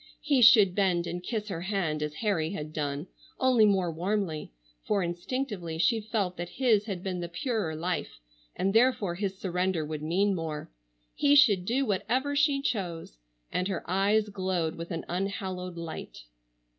He 0.23 0.41
should 0.41 0.73
bend 0.73 1.05
and 1.05 1.21
kiss 1.21 1.49
her 1.49 1.61
hand 1.61 2.01
as 2.01 2.15
Harry 2.15 2.49
had 2.53 2.73
done, 2.73 3.05
only 3.39 3.67
more 3.67 3.91
warmly, 3.91 4.51
for 4.87 5.03
instinctively 5.03 5.77
she 5.77 6.01
felt 6.01 6.37
that 6.37 6.49
his 6.57 6.85
had 6.85 7.03
been 7.03 7.19
the 7.19 7.29
purer 7.29 7.75
life 7.75 8.19
and 8.55 8.73
therefore 8.73 9.13
his 9.13 9.37
surrender 9.37 9.85
would 9.85 10.01
mean 10.01 10.33
more. 10.33 10.71
He 11.13 11.35
should 11.35 11.65
do 11.65 11.85
whatever 11.85 12.35
she 12.35 12.63
chose. 12.63 13.17
And 13.51 13.67
her 13.67 13.87
eyes 13.87 14.29
glowed 14.29 14.73
with 14.73 14.89
an 14.89 15.05
unhallowed 15.07 15.77
light. 15.77 16.23